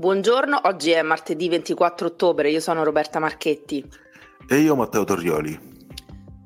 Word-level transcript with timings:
Buongiorno, 0.00 0.62
oggi 0.64 0.92
è 0.92 1.02
martedì 1.02 1.50
24 1.50 2.06
ottobre, 2.06 2.48
io 2.48 2.60
sono 2.60 2.84
Roberta 2.84 3.18
Marchetti. 3.18 3.86
E 4.48 4.56
io 4.56 4.74
Matteo 4.74 5.04
Torrioli. 5.04 5.68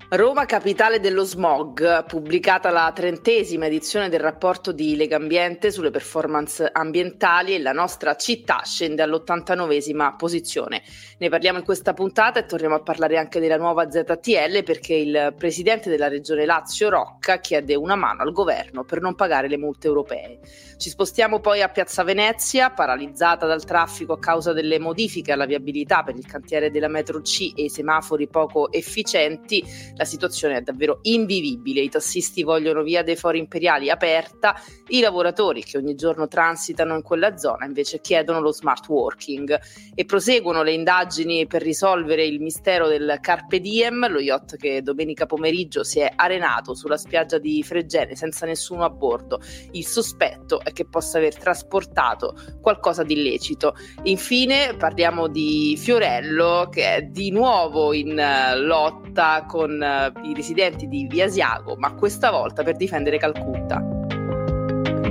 Roma 0.09 0.45
capitale 0.45 1.01
dello 1.01 1.23
smog, 1.23 2.05
pubblicata 2.05 2.71
la 2.71 2.91
trentesima 2.95 3.67
edizione 3.67 4.09
del 4.09 4.21
rapporto 4.21 4.71
di 4.71 4.97
Legambiente 4.97 5.71
sulle 5.71 5.91
performance 5.91 6.69
ambientali 6.71 7.55
e 7.55 7.61
la 7.61 7.73
nostra 7.73 8.15
città 8.15 8.63
scende 8.65 9.03
all'89esima 9.03 10.15
posizione. 10.17 10.83
Ne 11.19 11.29
parliamo 11.29 11.59
in 11.59 11.65
questa 11.65 11.95
puntata 11.95 12.41
e 12.41 12.47
torniamo 12.47 12.75
a 12.75 12.83
parlare 12.83 13.19
anche 13.19 13.41
della 13.41 13.57
nuova 13.57 13.91
ZTL 13.91 14.63
perché 14.63 14.95
il 14.95 15.35
presidente 15.37 15.91
della 15.91 16.09
regione 16.09 16.45
Lazio 16.45 16.91
Rocca 16.91 17.39
chiede 17.39 17.75
una 17.75 17.97
mano 17.97 18.23
al 18.23 18.33
governo 18.33 18.85
per 18.85 19.01
non 19.01 19.15
pagare 19.15 19.49
le 19.49 19.59
multe 19.59 19.87
europee. 19.87 20.39
Ci 20.85 20.91
spostiamo 20.91 21.41
poi 21.41 21.63
a 21.63 21.71
Piazza 21.71 22.05
Venezia, 22.05 22.69
paralizzata 22.69 23.47
dal 23.47 23.65
traffico 23.65 24.13
a 24.13 24.19
causa 24.19 24.53
delle 24.53 24.79
modifiche 24.79 25.33
alla 25.33 25.47
viabilità 25.47 26.03
per 26.03 26.15
il 26.15 26.27
cantiere 26.27 26.71
della 26.71 26.89
metro 26.89 27.23
C 27.23 27.55
e 27.57 27.63
i 27.63 27.69
semafori 27.71 28.29
poco 28.29 28.71
efficienti. 28.71 29.65
La 29.97 30.05
situazione 30.05 30.59
è 30.59 30.61
davvero 30.61 30.99
invivibile, 31.05 31.81
i 31.81 31.89
tassisti 31.89 32.43
vogliono 32.43 32.83
via 32.83 33.03
dei 33.03 33.17
fori 33.17 33.39
imperiali 33.39 33.89
aperta, 33.89 34.61
i 34.89 35.01
lavoratori 35.01 35.65
che 35.65 35.79
ogni 35.79 35.95
giorno 35.95 36.29
transitano 36.29 36.95
in 36.97 37.01
quella 37.01 37.39
zona 37.39 37.65
invece 37.65 38.03
chiedono 38.03 38.41
lo 38.41 38.53
smart 38.53 38.87
working 38.87 39.59
e 39.95 40.05
proseguono 40.05 40.63
le 40.63 40.73
indagini 40.73 41.47
per 41.47 41.63
risolvere 41.63 42.27
il 42.27 42.43
mistero 42.43 42.89
del 42.89 43.21
Carpe 43.23 43.59
Diem, 43.59 44.07
lo 44.11 44.21
yacht 44.21 44.59
che 44.59 44.83
domenica 44.83 45.25
pomeriggio 45.25 45.83
si 45.83 46.01
è 46.01 46.13
arenato 46.15 46.75
sulla 46.75 46.99
spiaggia 46.99 47.39
di 47.39 47.63
Fregene 47.63 48.17
senza 48.17 48.45
nessuno 48.45 48.85
a 48.85 48.91
bordo. 48.91 49.41
Il 49.71 49.87
sospetto 49.87 50.61
è 50.61 50.73
che 50.75 50.85
possa 50.85 51.17
aver 51.17 51.39
trasportato 51.39 52.35
qualcosa 52.61 53.03
di 53.03 53.15
illecito. 53.15 53.75
Infine 54.03 54.75
parliamo 54.77 55.29
di 55.29 55.79
Fiorello 55.81 56.69
che 56.71 56.97
è 56.97 57.03
di 57.03 57.31
nuovo 57.31 57.95
in 57.95 58.19
eh, 58.19 58.59
lotta 58.59 59.47
con 59.49 59.83
eh, 59.83 60.13
i 60.25 60.35
residenti 60.35 60.87
di 60.87 61.07
Via 61.09 61.25
Asiago, 61.25 61.77
ma 61.77 61.95
questa 61.95 62.31
volta 62.31 62.63
per 62.63 62.77
difendere 62.77 63.17
Calcutta. 63.17 63.83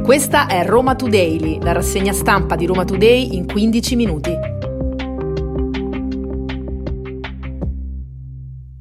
Questa 0.03 0.47
è 0.47 0.65
Roma 0.65 0.95
Today, 0.95 1.61
la 1.61 1.71
rassegna 1.71 2.11
stampa 2.11 2.55
di 2.55 2.65
Roma 2.65 2.83
Today 2.83 3.35
in 3.35 3.47
15 3.47 3.95
minuti. 3.95 4.52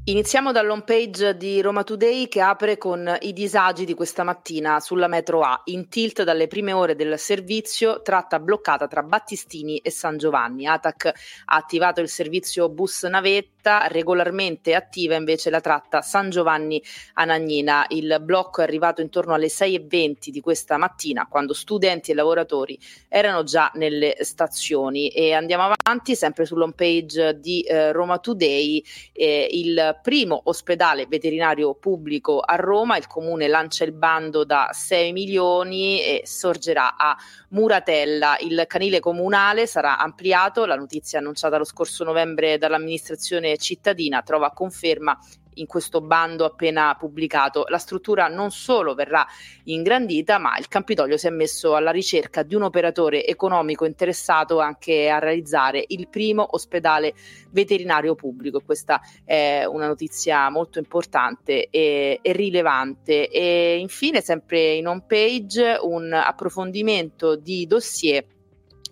Iniziamo 0.05 0.51
dall'home 0.51 0.83
page 0.83 1.37
di 1.37 1.63
Roma 1.63 1.85
Today 1.85 2.27
che 2.27 2.41
apre 2.41 2.77
con 2.77 3.19
i 3.21 3.33
disagi 3.33 3.85
di 3.85 3.95
questa 3.95 4.25
mattina 4.25 4.81
sulla 4.81 5.07
metro 5.07 5.43
A, 5.43 5.61
in 5.67 5.89
tilt 5.89 6.25
dalle 6.25 6.49
prime 6.49 6.73
ore 6.73 6.97
del 6.97 7.17
servizio, 7.21 8.03
tratta 8.03 8.41
bloccata 8.41 8.89
tra 8.89 9.05
Battistini 9.05 9.79
e 9.79 9.93
San 9.93 10.19
Giovanni. 10.19 10.67
ATAC 10.67 11.07
ha 11.45 11.55
attivato 11.55 12.01
il 12.01 12.09
servizio 12.09 12.69
bus 12.69 13.05
navetta, 13.05 13.52
regolarmente 13.63 14.75
attiva 14.75 15.15
invece 15.15 15.51
la 15.51 15.61
tratta 15.61 16.03
San 16.03 16.31
Giovanni 16.31 16.83
Anagnina. 17.15 17.87
Il 17.89 18.19
blocco 18.21 18.61
è 18.61 18.65
arrivato 18.65 19.01
intorno 19.01 19.35
alle 19.35 19.47
6.20 19.47 20.29
di 20.29 20.41
questa 20.41 20.77
mattina, 20.77 21.27
quando 21.29 21.55
studenti 21.55 22.11
e 22.11 22.15
lavoratori 22.15 22.79
erano 23.09 23.45
già 23.45 23.71
nelle 23.75 24.17
stazioni. 24.21 25.09
E 25.09 25.33
andiamo 25.33 25.73
avanti, 25.73 26.17
sempre 26.17 26.45
sull'home 26.45 26.73
page 26.75 27.39
di 27.39 27.63
eh, 27.63 27.93
Roma 27.93 28.19
Today, 28.19 28.83
eh, 29.13 29.49
il 29.53 29.99
primo 30.03 30.41
ospedale 30.45 31.07
veterinario 31.07 31.75
pubblico 31.75 32.41
a 32.41 32.57
Roma, 32.57 32.97
il 32.97 33.07
comune 33.07 33.47
lancia 33.47 33.85
il 33.85 33.93
bando 33.93 34.45
da 34.45 34.71
6 34.73 35.13
milioni 35.13 36.03
e 36.03 36.23
sorgerà 36.25 36.97
a 36.97 37.17
Muratella. 37.51 38.37
Il 38.41 38.65
canile 38.67 39.01
comunale 39.01 39.67
sarà 39.67 39.99
ampliato, 39.99 40.67
la 40.67 40.75
notizia 40.75 41.19
annunciata 41.19 41.59
lo 41.59 41.65
scorso 41.65 42.03
novembre 42.05 42.59
dall'amministrazione 42.59 43.52
cittadina 43.57 44.23
trova 44.23 44.53
conferma 44.53 45.19
in 45.55 45.67
questo 45.67 46.01
bando 46.01 46.45
appena 46.45 46.95
pubblicato. 46.99 47.65
La 47.69 47.79
struttura 47.79 48.29
non 48.29 48.51
solo 48.51 48.95
verrà 48.95 49.27
ingrandita, 49.65 50.39
ma 50.39 50.57
il 50.57 50.69
Campidoglio 50.69 51.17
si 51.17 51.27
è 51.27 51.31
messo 51.31 51.75
alla 51.75 51.91
ricerca 51.91 52.43
di 52.43 52.55
un 52.55 52.63
operatore 52.63 53.27
economico 53.27 53.85
interessato 53.85 54.61
anche 54.61 55.09
a 55.09 55.19
realizzare 55.19 55.85
il 55.89 56.09
primo 56.09 56.47
ospedale 56.51 57.15
veterinario 57.51 58.15
pubblico. 58.15 58.61
Questa 58.65 59.01
è 59.25 59.65
una 59.65 59.87
notizia 59.87 60.49
molto 60.51 60.79
importante 60.79 61.69
e, 61.69 62.19
e 62.23 62.33
rilevante. 62.33 63.29
E 63.29 63.79
infine, 63.79 64.21
sempre 64.21 64.75
in 64.75 64.87
home 64.87 65.05
page, 65.07 65.79
un 65.83 66.13
approfondimento 66.13 67.37
di 67.37 67.67
dossier 67.67 68.25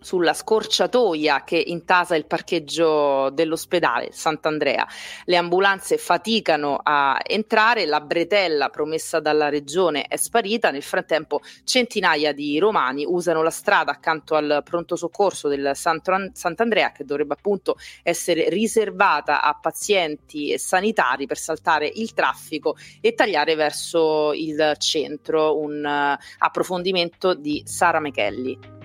sulla 0.00 0.32
scorciatoia 0.32 1.44
che 1.44 1.62
intasa 1.64 2.16
il 2.16 2.26
parcheggio 2.26 3.30
dell'ospedale 3.30 4.08
Sant'Andrea. 4.12 4.86
Le 5.24 5.36
ambulanze 5.36 5.98
faticano 5.98 6.80
a 6.82 7.18
entrare, 7.24 7.86
la 7.86 8.00
bretella 8.00 8.68
promessa 8.68 9.20
dalla 9.20 9.48
regione 9.48 10.04
è 10.04 10.16
sparita, 10.16 10.70
nel 10.70 10.82
frattempo 10.82 11.40
centinaia 11.64 12.32
di 12.32 12.58
romani 12.58 13.04
usano 13.06 13.42
la 13.42 13.50
strada 13.50 13.92
accanto 13.92 14.34
al 14.34 14.62
pronto 14.64 14.96
soccorso 14.96 15.48
del 15.48 15.72
Sant'Andrea 15.74 16.92
che 16.92 17.04
dovrebbe 17.04 17.34
appunto 17.34 17.76
essere 18.02 18.48
riservata 18.48 19.42
a 19.42 19.54
pazienti 19.54 20.50
e 20.50 20.58
sanitari 20.58 21.26
per 21.26 21.38
saltare 21.38 21.90
il 21.92 22.12
traffico 22.14 22.76
e 23.00 23.14
tagliare 23.14 23.54
verso 23.54 24.32
il 24.32 24.74
centro. 24.78 25.58
Un 25.58 25.84
uh, 25.84 26.22
approfondimento 26.38 27.34
di 27.34 27.62
Sara 27.64 28.00
Mechelli. 28.00 28.79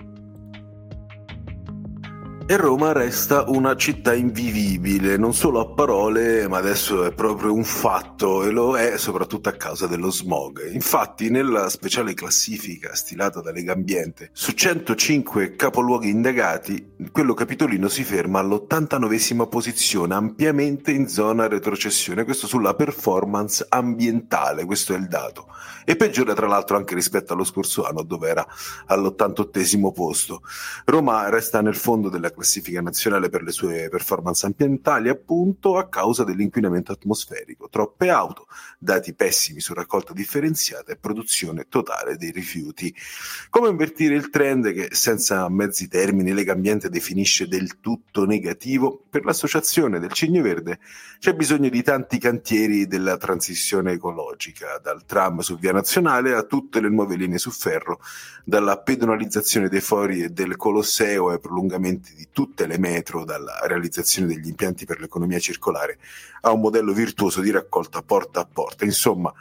E 2.48 2.56
Roma 2.56 2.92
resta 2.92 3.42
una 3.48 3.74
città 3.74 4.14
invivibile, 4.14 5.16
non 5.16 5.34
solo 5.34 5.58
a 5.58 5.66
parole, 5.66 6.46
ma 6.46 6.58
adesso 6.58 7.02
è 7.04 7.12
proprio 7.12 7.52
un 7.52 7.64
fatto 7.64 8.44
e 8.44 8.52
lo 8.52 8.76
è 8.76 8.98
soprattutto 8.98 9.48
a 9.48 9.52
causa 9.54 9.88
dello 9.88 10.12
smog. 10.12 10.70
Infatti, 10.72 11.28
nella 11.28 11.68
speciale 11.68 12.14
classifica 12.14 12.94
stilata 12.94 13.40
da 13.40 13.50
Legambiente, 13.50 14.30
su 14.32 14.52
105 14.52 15.56
capoluoghi 15.56 16.08
indagati, 16.08 16.92
quello 17.10 17.34
capitolino 17.34 17.88
si 17.88 18.04
ferma 18.04 18.38
all'89 18.38 19.48
posizione, 19.48 20.14
ampiamente 20.14 20.92
in 20.92 21.08
zona 21.08 21.48
retrocessione, 21.48 22.22
questo 22.22 22.46
sulla 22.46 22.74
performance 22.74 23.66
ambientale, 23.68 24.64
questo 24.64 24.94
è 24.94 24.96
il 24.96 25.08
dato. 25.08 25.48
E 25.84 25.96
peggiora 25.96 26.32
tra 26.32 26.46
l'altro 26.46 26.76
anche 26.76 26.94
rispetto 26.94 27.32
allo 27.32 27.44
scorso 27.44 27.82
anno, 27.84 28.04
dove 28.04 28.28
era 28.28 28.46
all'88 28.86 29.92
posto. 29.92 30.42
Roma 30.84 31.28
resta 31.28 31.60
nel 31.60 31.74
fondo 31.74 32.08
della 32.08 32.34
classifica 32.36 32.80
nazionale 32.80 33.28
per 33.28 33.42
le 33.42 33.50
sue 33.50 33.88
performance 33.88 34.46
ambientali, 34.46 35.08
appunto 35.08 35.76
a 35.76 35.88
causa 35.88 36.22
dell'inquinamento 36.22 36.92
atmosferico. 36.92 37.68
Troppe 37.68 38.10
auto, 38.10 38.46
dati 38.78 39.14
pessimi 39.14 39.60
su 39.60 39.74
raccolta 39.74 40.12
differenziata 40.12 40.92
e 40.92 40.96
produzione 40.96 41.66
totale 41.68 42.16
dei 42.16 42.30
rifiuti. 42.30 42.94
Come 43.50 43.70
invertire 43.70 44.14
il 44.14 44.30
trend 44.30 44.72
che 44.72 44.88
senza 44.92 45.48
mezzi 45.48 45.88
termini 45.88 46.32
Legambiente 46.32 46.88
definisce 46.88 47.48
del 47.48 47.80
tutto 47.80 48.24
negativo? 48.24 49.02
Per 49.10 49.24
l'associazione 49.24 49.98
del 49.98 50.12
Cigno 50.12 50.42
Verde 50.42 50.78
c'è 51.18 51.34
bisogno 51.34 51.68
di 51.68 51.82
tanti 51.82 52.18
cantieri 52.18 52.86
della 52.86 53.16
transizione 53.16 53.92
ecologica, 53.92 54.78
dal 54.82 55.04
tram 55.06 55.40
su 55.40 55.58
via 55.58 55.72
nazionale 55.72 56.34
a 56.34 56.42
tutte 56.42 56.80
le 56.80 56.90
nuove 56.90 57.16
linee 57.16 57.38
su 57.38 57.50
ferro, 57.50 58.00
dalla 58.44 58.78
pedonalizzazione 58.78 59.68
dei 59.68 59.80
fori 59.80 60.22
e 60.22 60.28
del 60.28 60.56
Colosseo 60.56 61.30
ai 61.30 61.40
prolungamenti 61.40 62.14
di 62.14 62.25
tutte 62.32 62.66
le 62.66 62.78
metro, 62.78 63.24
dalla 63.24 63.60
realizzazione 63.64 64.28
degli 64.28 64.48
impianti 64.48 64.84
per 64.84 65.00
l'economia 65.00 65.38
circolare 65.38 65.98
a 66.42 66.52
un 66.52 66.60
modello 66.60 66.92
virtuoso 66.92 67.40
di 67.40 67.50
raccolta 67.50 68.02
porta 68.02 68.40
a 68.40 68.48
porta. 68.50 68.84
Insomma, 68.84 69.32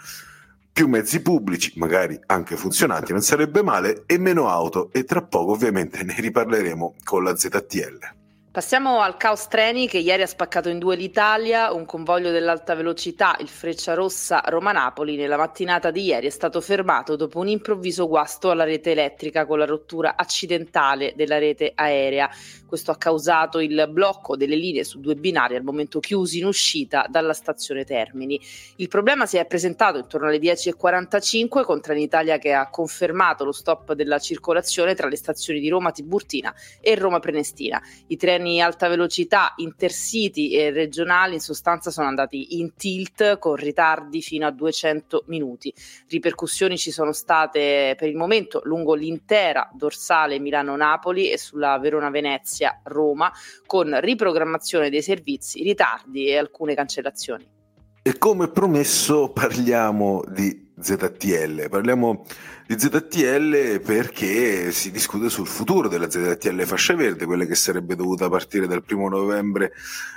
più 0.72 0.88
mezzi 0.88 1.22
pubblici, 1.22 1.74
magari 1.78 2.20
anche 2.26 2.58
funzionanti, 2.58 3.14
non 3.14 3.22
sarebbe 3.22 3.64
male, 3.64 4.04
e 4.06 4.18
meno 4.18 4.50
auto, 4.50 4.90
e 4.92 5.06
tra 5.06 5.22
poco 5.22 5.52
ovviamente 5.52 6.04
ne 6.04 6.16
riparleremo 6.18 6.96
con 7.04 7.24
la 7.24 7.36
ZTL. 7.36 8.24
Passiamo 8.56 9.02
al 9.02 9.18
caos 9.18 9.50
treni 9.50 9.86
che 9.86 9.98
ieri 9.98 10.22
ha 10.22 10.28
spaccato 10.28 10.70
in 10.70 10.80
due 10.80 10.96
l'Italia, 10.96 11.74
un 11.74 11.84
convoglio 11.84 12.32
dell'alta 12.32 12.74
velocità, 12.74 13.36
il 13.42 13.50
Frecciarossa 13.50 14.44
Roma-Napoli, 14.46 15.18
nella 15.18 15.36
mattinata 15.36 15.92
di 15.92 16.04
ieri 16.04 16.28
è 16.28 16.30
stato 16.30 16.62
fermato 16.62 17.18
dopo 17.18 17.40
un 17.40 17.50
improvviso 17.50 18.08
guasto 18.08 18.52
alla 18.52 18.64
rete 18.64 18.92
elettrica 18.92 19.46
con 19.46 19.60
la 19.60 19.66
rottura 19.66 20.16
accidentale 20.16 21.12
della 21.18 21.38
rete 21.38 21.74
aerea. 21.76 22.30
Questo 22.66 22.92
ha 22.92 22.98
causato 22.98 23.60
il 23.60 23.90
blocco 23.92 24.38
delle 24.38 24.56
linee 24.56 24.86
su 24.86 25.02
due 25.02 25.16
binari 25.16 25.58
al 25.58 25.64
momento 25.64 26.00
chiusi 26.00 26.40
in 26.40 26.46
uscita 26.46 27.08
dalla 27.10 27.34
stazione 27.34 27.84
Termini. 27.84 28.40
Il 28.78 28.88
problema 28.88 29.26
si 29.26 29.36
è 29.36 29.46
presentato 29.46 29.98
intorno 29.98 30.28
alle 30.28 30.40
10.45 30.40 31.66
con 31.66 31.82
Trenitalia 31.82 32.38
che 32.38 32.54
ha 32.54 32.70
confermato 32.70 33.44
lo 33.44 33.52
stop 33.52 33.92
della 33.92 34.18
circolazione 34.18 34.96
tra 34.96 35.10
le 35.10 35.18
stazioni 35.18 35.60
di 35.60 35.68
Roma 35.68 35.92
Tiburtina 35.92 36.56
e 36.80 36.96
Roma 36.96 37.20
Prenestina. 37.20 37.82
I 38.08 38.16
treni 38.16 38.44
treni 38.46 38.62
alta 38.62 38.88
velocità, 38.88 39.54
intercity 39.58 40.52
e 40.52 40.70
regionali 40.70 41.34
in 41.34 41.40
sostanza 41.40 41.90
sono 41.90 42.08
andati 42.08 42.60
in 42.60 42.76
tilt 42.76 43.40
con 43.40 43.56
ritardi 43.56 44.22
fino 44.22 44.46
a 44.46 44.52
200 44.52 45.24
minuti. 45.28 45.74
Ripercussioni 46.08 46.78
ci 46.78 46.92
sono 46.92 47.12
state 47.12 47.96
per 47.98 48.08
il 48.08 48.16
momento 48.16 48.62
lungo 48.66 48.94
l'intera 48.94 49.68
dorsale 49.74 50.40
Milano-Napoli 50.40 51.32
e 51.32 51.40
sulla 51.40 51.80
Verona-Venezia-Roma 51.80 53.32
con 53.66 54.00
riprogrammazione 54.00 54.92
dei 54.92 55.02
servizi, 55.02 55.64
ritardi 55.64 56.28
e 56.28 56.38
alcune 56.38 56.76
cancellazioni. 56.76 57.48
E 58.04 58.18
come 58.20 58.50
promesso 58.50 59.32
parliamo 59.32 60.24
di 60.28 60.65
ZTL, 60.80 61.70
parliamo 61.70 62.26
di 62.68 62.78
ZTL 62.78 63.80
perché 63.80 64.72
si 64.72 64.92
discute 64.92 65.30
sul 65.30 65.48
futuro 65.48 65.88
della 65.88 66.10
ZTL 66.10 66.62
fascia 66.64 66.96
verde, 66.96 67.26
quella 67.26 67.46
che 67.46 67.56
sarebbe 67.56 67.96
dovuta 67.96 68.30
partire 68.30 68.68
dal 68.68 68.84
primo 68.84 69.08
novembre 69.08 69.72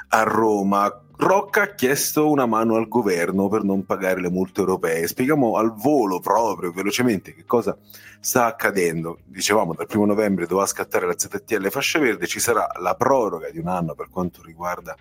a 0.08 0.22
Roma. 0.22 1.02
Rocca 1.20 1.62
ha 1.62 1.74
chiesto 1.74 2.30
una 2.30 2.46
mano 2.46 2.76
al 2.76 2.86
governo 2.86 3.48
per 3.48 3.64
non 3.64 3.84
pagare 3.84 4.20
le 4.20 4.30
multe 4.30 4.60
europee. 4.60 5.08
Spieghiamo 5.08 5.56
al 5.56 5.74
volo 5.74 6.20
proprio 6.20 6.70
velocemente 6.70 7.34
che 7.34 7.44
cosa 7.44 7.76
sta 8.20 8.46
accadendo. 8.46 9.18
Dicevamo 9.24 9.74
dal 9.74 9.88
primo 9.88 10.06
novembre 10.06 10.46
doveva 10.46 10.64
scattare 10.68 11.06
la 11.06 11.18
ZTL 11.18 11.70
fascia 11.70 11.98
verde, 11.98 12.28
ci 12.28 12.38
sarà 12.38 12.68
la 12.78 12.94
proroga 12.94 13.50
di 13.50 13.58
un 13.58 13.66
anno 13.66 13.96
per 13.96 14.10
quanto 14.10 14.42
riguarda 14.44 14.94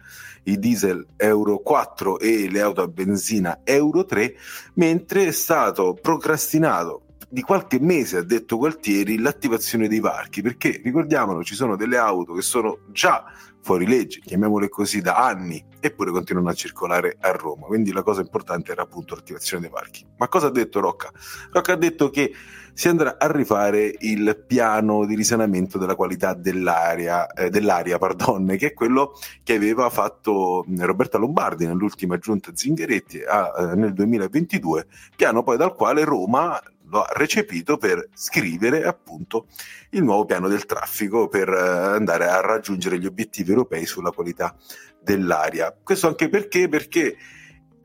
i 0.46 0.58
diesel 0.58 1.06
Euro 1.18 1.60
4 1.60 2.18
e 2.18 2.50
le 2.50 2.62
auto 2.62 2.82
a 2.82 2.88
benzina 2.88 3.60
Euro 3.64 4.04
3, 4.04 4.36
mentre 4.74 5.28
è 5.28 5.32
stato 5.32 5.94
procrastinato 6.02 7.04
di 7.30 7.42
qualche 7.42 7.80
mese, 7.80 8.18
ha 8.18 8.24
detto 8.24 8.58
Gualtieri, 8.58 9.20
l'attivazione 9.20 9.88
dei 9.88 10.00
varchi, 10.00 10.42
perché 10.42 10.80
ricordiamolo, 10.84 11.44
ci 11.44 11.56
sono 11.56 11.76
delle 11.76 11.98
auto 11.98 12.34
che 12.34 12.42
sono 12.42 12.80
già 12.92 13.26
fuori 13.62 13.86
legge, 13.86 14.22
chiamiamole 14.22 14.70
così, 14.70 15.02
da 15.02 15.18
anni, 15.18 15.62
eppure 15.82 16.12
continuano 16.12 16.50
a 16.50 16.54
circolare 16.54 17.18
a 17.20 17.32
Roma. 17.32 17.66
Quindi 17.66 17.92
la 17.92 18.02
cosa 18.02 18.22
importante 18.22 18.72
era 18.72 18.84
appunto 18.84 19.14
l'attivazione 19.14 19.64
dei 19.64 19.72
varchi. 19.72 20.06
Ma 20.18 20.30
cosa 20.30 20.48
ha 20.48 20.52
detto 20.52 20.80
Rocca? 20.80 21.12
Rocca 21.52 21.74
ha 21.74 21.76
detto 21.76 22.10
che 22.10 22.32
si 22.74 22.88
andrà 22.88 23.18
a 23.18 23.30
rifare 23.30 23.94
il 24.00 24.42
piano 24.48 25.06
di 25.06 25.16
risanamento 25.16 25.78
della 25.78 25.96
qualità 25.96 26.34
dell'aria, 26.34 27.28
eh, 27.28 27.50
dell'aria 27.50 27.98
pardon, 27.98 28.56
che 28.58 28.68
è 28.68 28.74
quello 28.74 29.14
che 29.44 29.56
aveva 29.56 29.90
fatto 29.90 30.64
Roberta 30.78 31.18
Lombardi 31.18 31.66
nell'ultima 31.66 32.18
giunta 32.20 32.52
Zingaretti 32.54 33.22
a, 33.24 33.52
eh, 33.58 33.76
nel 33.76 33.94
2022, 33.94 34.88
piano 35.16 35.44
poi 35.44 35.58
dal 35.58 35.74
quale 35.74 36.06
Roma 36.06 36.62
lo 36.90 37.02
ha 37.02 37.12
recepito 37.14 37.78
per 37.78 38.10
scrivere 38.14 38.84
appunto 38.86 39.48
il 39.92 40.04
nuovo 40.04 40.26
piano 40.26 40.48
del 40.48 40.66
traffico 40.66 41.28
per 41.28 41.50
eh, 41.50 41.60
andare 41.60 42.28
a 42.28 42.42
raggiungere 42.42 43.00
gli 43.00 43.06
obiettivi 43.06 43.50
europei 43.50 43.86
sulla 43.86 44.12
qualità 44.12 44.56
dell'aria. 45.02 45.76
Questo 45.84 46.08
anche 46.08 46.30
perché? 46.30 46.68
Perché 46.70 47.18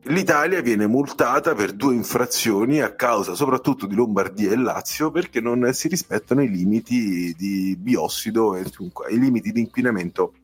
l'Italia 0.06 0.60
viene 0.60 0.86
multata 0.86 1.54
per 1.54 1.72
due 1.72 1.94
infrazioni 1.94 2.80
a 2.80 2.94
causa 2.94 3.34
soprattutto 3.34 3.86
di 3.86 3.94
Lombardia 3.94 4.50
e 4.50 4.56
Lazio 4.56 5.12
perché 5.12 5.40
non 5.40 5.72
si 5.72 5.86
rispettano 5.88 6.42
i 6.42 6.50
limiti 6.50 7.32
di 7.36 7.76
biossido 7.78 8.56
e 8.56 8.64
i 9.10 9.18
limiti 9.18 9.52
di 9.52 9.60
inquinamento 9.60 10.34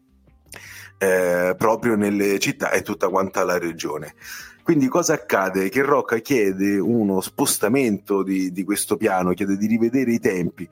eh, 0.99 1.55
proprio 1.57 1.97
nelle 1.97 2.39
città 2.39 2.71
e 2.71 2.83
tutta 2.83 3.09
quanta 3.09 3.45
la 3.45 3.59
regione. 3.59 4.15
Quindi 4.69 4.89
cosa 4.89 5.15
accade? 5.15 5.71
Che 5.71 5.81
Rocca 5.81 6.19
chiede 6.19 6.79
uno 6.79 7.23
spostamento 7.23 8.23
di, 8.23 8.53
di 8.53 8.65
questo 8.65 8.99
piano, 8.99 9.33
chiede 9.33 9.57
di 9.57 9.67
rivedere 9.67 10.13
i 10.13 10.21
tempi, 10.21 10.69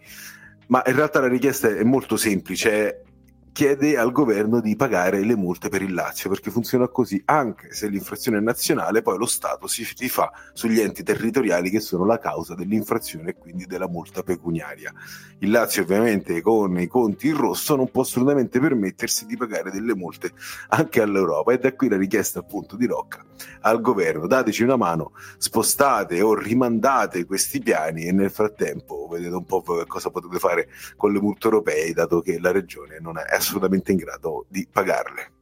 ma 0.66 0.82
in 0.84 0.94
realtà 0.94 1.20
la 1.20 1.28
richiesta 1.28 1.68
è 1.74 1.82
molto 1.82 2.18
semplice, 2.18 3.04
chiede 3.56 3.96
al 3.96 4.12
governo 4.12 4.60
di 4.60 4.76
pagare 4.76 5.24
le 5.24 5.34
multe 5.34 5.70
per 5.70 5.80
il 5.80 5.94
Lazio, 5.94 6.28
perché 6.28 6.50
funziona 6.50 6.88
così, 6.88 7.22
anche 7.24 7.72
se 7.72 7.88
l'infrazione 7.88 8.36
è 8.36 8.40
nazionale, 8.42 9.00
poi 9.00 9.16
lo 9.16 9.24
Stato 9.24 9.66
si 9.66 9.82
fa 10.10 10.30
sugli 10.52 10.78
enti 10.78 11.02
territoriali 11.02 11.70
che 11.70 11.80
sono 11.80 12.04
la 12.04 12.18
causa 12.18 12.54
dell'infrazione 12.54 13.30
e 13.30 13.36
quindi 13.38 13.64
della 13.64 13.88
multa 13.88 14.22
pecuniaria. 14.22 14.92
Il 15.38 15.50
Lazio 15.50 15.84
ovviamente 15.84 16.42
con 16.42 16.78
i 16.78 16.86
conti 16.86 17.28
in 17.28 17.36
rosso 17.38 17.76
non 17.76 17.90
può 17.90 18.02
assolutamente 18.02 18.60
permettersi 18.60 19.24
di 19.24 19.38
pagare 19.38 19.70
delle 19.70 19.94
multe 19.94 20.32
anche 20.68 21.00
all'Europa 21.00 21.54
e 21.54 21.58
da 21.58 21.72
qui 21.74 21.88
la 21.88 21.96
richiesta 21.96 22.40
appunto 22.40 22.76
di 22.76 22.84
Rocca 22.84 23.24
al 23.62 23.80
governo, 23.80 24.26
dateci 24.26 24.62
una 24.62 24.76
mano, 24.76 25.12
spostate 25.38 26.20
o 26.20 26.34
rimandate 26.34 27.24
questi 27.24 27.60
piani 27.60 28.04
e 28.04 28.12
nel 28.12 28.30
frattempo 28.30 29.08
vedete 29.10 29.34
un 29.34 29.44
po' 29.44 29.62
cosa 29.86 30.10
potete 30.10 30.38
fare 30.38 30.68
con 30.96 31.12
le 31.12 31.20
multe 31.20 31.46
europee, 31.46 31.92
dato 31.92 32.20
che 32.20 32.38
la 32.38 32.52
regione 32.52 32.98
non 33.00 33.18
è 33.18 33.22
assolutamente 33.22 33.45
in 33.92 33.96
grado 33.96 34.46
di 34.48 34.66
pagarle. 34.70 35.35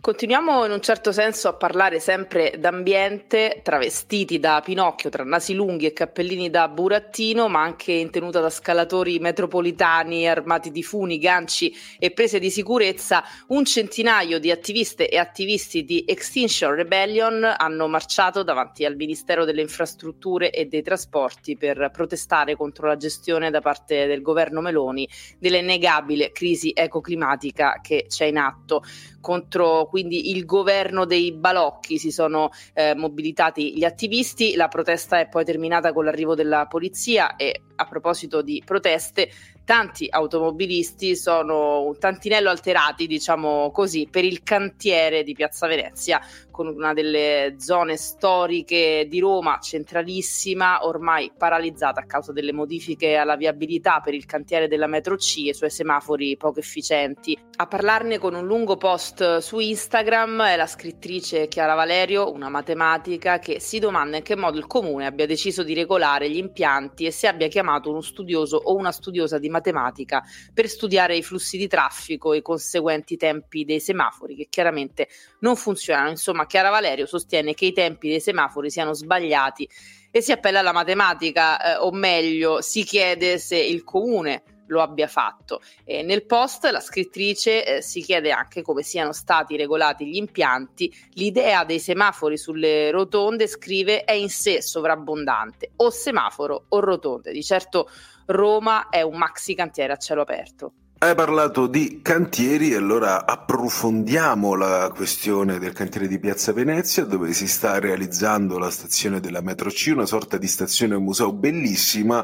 Continuiamo 0.00 0.64
in 0.64 0.70
un 0.70 0.80
certo 0.80 1.12
senso 1.12 1.48
a 1.48 1.52
parlare 1.52 2.00
sempre 2.00 2.54
d'ambiente, 2.56 3.60
travestiti 3.62 4.38
da 4.38 4.62
Pinocchio, 4.64 5.10
tra 5.10 5.24
nasi 5.24 5.52
lunghi 5.52 5.84
e 5.84 5.92
cappellini 5.92 6.48
da 6.48 6.68
burattino, 6.68 7.48
ma 7.48 7.60
anche 7.60 7.92
in 7.92 8.08
tenuta 8.08 8.40
da 8.40 8.48
scalatori 8.48 9.18
metropolitani 9.18 10.26
armati 10.26 10.70
di 10.70 10.82
funi, 10.82 11.18
ganci 11.18 11.70
e 11.98 12.12
prese 12.12 12.38
di 12.38 12.48
sicurezza. 12.48 13.22
Un 13.48 13.66
centinaio 13.66 14.38
di 14.38 14.50
attiviste 14.50 15.06
e 15.06 15.18
attivisti 15.18 15.84
di 15.84 16.02
Extinction 16.08 16.74
Rebellion 16.74 17.44
hanno 17.44 17.86
marciato 17.86 18.42
davanti 18.42 18.86
al 18.86 18.96
Ministero 18.96 19.44
delle 19.44 19.60
Infrastrutture 19.60 20.50
e 20.50 20.64
dei 20.64 20.80
Trasporti 20.80 21.58
per 21.58 21.90
protestare 21.92 22.56
contro 22.56 22.86
la 22.86 22.96
gestione 22.96 23.50
da 23.50 23.60
parte 23.60 24.06
del 24.06 24.22
governo 24.22 24.62
Meloni 24.62 25.06
dell'innegabile 25.38 26.32
crisi 26.32 26.72
ecoclimatica 26.74 27.80
che 27.82 28.06
c'è 28.08 28.24
in 28.24 28.38
atto 28.38 28.82
contro 29.20 29.88
quindi 29.90 30.30
il 30.30 30.46
governo 30.46 31.04
dei 31.04 31.32
balocchi 31.32 31.98
si 31.98 32.12
sono 32.12 32.50
eh, 32.72 32.94
mobilitati 32.94 33.76
gli 33.76 33.84
attivisti, 33.84 34.54
la 34.54 34.68
protesta 34.68 35.18
è 35.18 35.28
poi 35.28 35.44
terminata 35.44 35.92
con 35.92 36.04
l'arrivo 36.04 36.36
della 36.36 36.66
polizia 36.66 37.34
e 37.34 37.62
a 37.74 37.84
proposito 37.86 38.40
di 38.40 38.62
proteste 38.64 39.30
tanti 39.70 40.08
automobilisti 40.10 41.14
sono 41.14 41.82
un 41.82 41.96
tantinello 41.96 42.50
alterati, 42.50 43.06
diciamo 43.06 43.70
così, 43.70 44.08
per 44.10 44.24
il 44.24 44.42
cantiere 44.42 45.22
di 45.22 45.32
Piazza 45.32 45.68
Venezia, 45.68 46.20
con 46.50 46.66
una 46.66 46.92
delle 46.92 47.54
zone 47.58 47.96
storiche 47.96 49.06
di 49.08 49.20
Roma 49.20 49.60
centralissima, 49.60 50.84
ormai 50.84 51.30
paralizzata 51.38 52.00
a 52.00 52.04
causa 52.04 52.32
delle 52.32 52.52
modifiche 52.52 53.14
alla 53.14 53.36
viabilità 53.36 54.00
per 54.00 54.12
il 54.12 54.26
cantiere 54.26 54.66
della 54.66 54.88
metro 54.88 55.14
C 55.14 55.44
e 55.46 55.50
i 55.50 55.54
suoi 55.54 55.70
semafori 55.70 56.36
poco 56.36 56.58
efficienti. 56.58 57.38
A 57.56 57.66
parlarne 57.66 58.18
con 58.18 58.34
un 58.34 58.46
lungo 58.46 58.76
post 58.76 59.38
su 59.38 59.60
Instagram 59.60 60.42
è 60.46 60.56
la 60.56 60.66
scrittrice 60.66 61.46
Chiara 61.46 61.74
Valerio, 61.74 62.32
una 62.32 62.48
matematica 62.48 63.38
che 63.38 63.60
si 63.60 63.78
domanda 63.78 64.16
in 64.16 64.22
che 64.24 64.34
modo 64.34 64.58
il 64.58 64.66
comune 64.66 65.06
abbia 65.06 65.26
deciso 65.26 65.62
di 65.62 65.74
regolare 65.74 66.28
gli 66.28 66.38
impianti 66.38 67.04
e 67.04 67.12
se 67.12 67.28
abbia 67.28 67.46
chiamato 67.46 67.88
uno 67.90 68.00
studioso 68.00 68.56
o 68.56 68.74
una 68.74 68.90
studiosa 68.90 69.38
di 69.38 69.46
matematica 69.46 69.58
matematica 69.60 70.22
per 70.52 70.68
studiare 70.68 71.16
i 71.16 71.22
flussi 71.22 71.56
di 71.56 71.68
traffico 71.68 72.32
e 72.32 72.38
i 72.38 72.42
conseguenti 72.42 73.16
tempi 73.16 73.64
dei 73.64 73.80
semafori 73.80 74.34
che 74.34 74.46
chiaramente 74.50 75.08
non 75.40 75.56
funzionano. 75.56 76.10
Insomma, 76.10 76.46
Chiara 76.46 76.70
Valerio 76.70 77.06
sostiene 77.06 77.54
che 77.54 77.66
i 77.66 77.72
tempi 77.72 78.08
dei 78.08 78.20
semafori 78.20 78.70
siano 78.70 78.92
sbagliati 78.92 79.68
e 80.10 80.20
si 80.20 80.32
appella 80.32 80.58
alla 80.58 80.72
matematica, 80.72 81.74
eh, 81.74 81.76
o 81.78 81.92
meglio, 81.92 82.60
si 82.60 82.82
chiede 82.82 83.38
se 83.38 83.56
il 83.56 83.84
comune 83.84 84.42
lo 84.70 84.80
abbia 84.80 85.06
fatto. 85.06 85.60
E 85.84 86.02
nel 86.02 86.24
post 86.24 86.64
la 86.64 86.80
scrittrice 86.80 87.64
eh, 87.64 87.82
si 87.82 88.00
chiede 88.00 88.30
anche 88.30 88.62
come 88.62 88.82
siano 88.82 89.12
stati 89.12 89.56
regolati 89.56 90.06
gli 90.06 90.16
impianti. 90.16 90.92
L'idea 91.14 91.64
dei 91.64 91.78
semafori 91.78 92.38
sulle 92.38 92.90
rotonde, 92.90 93.46
scrive, 93.46 94.04
è 94.04 94.12
in 94.12 94.30
sé 94.30 94.62
sovrabbondante, 94.62 95.72
o 95.76 95.90
semaforo 95.90 96.64
o 96.68 96.80
rotonde. 96.80 97.32
Di 97.32 97.42
certo 97.42 97.88
Roma 98.26 98.88
è 98.88 99.02
un 99.02 99.16
maxi 99.16 99.54
cantiere 99.54 99.92
a 99.92 99.96
cielo 99.96 100.22
aperto. 100.22 100.72
Hai 101.02 101.14
parlato 101.14 101.66
di 101.66 102.00
cantieri 102.02 102.74
allora 102.74 103.24
approfondiamo 103.24 104.54
la 104.54 104.92
questione 104.94 105.58
del 105.58 105.72
cantiere 105.72 106.06
di 106.06 106.18
Piazza 106.18 106.52
Venezia 106.52 107.06
dove 107.06 107.32
si 107.32 107.48
sta 107.48 107.78
realizzando 107.78 108.58
la 108.58 108.70
stazione 108.70 109.18
della 109.18 109.40
metro 109.40 109.70
C, 109.70 109.92
una 109.94 110.04
sorta 110.04 110.36
di 110.36 110.46
stazione 110.46 110.98
museo 110.98 111.32
bellissima. 111.32 112.22